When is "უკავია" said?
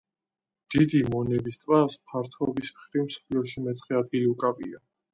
4.37-4.87